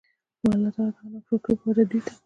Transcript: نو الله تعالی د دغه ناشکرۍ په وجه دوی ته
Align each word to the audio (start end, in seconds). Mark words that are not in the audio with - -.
نو 0.41 0.47
الله 0.55 0.71
تعالی 0.75 0.91
د 0.91 0.95
دغه 0.97 1.05
ناشکرۍ 1.13 1.53
په 1.57 1.63
وجه 1.67 1.83
دوی 1.89 1.99
ته 2.05 2.11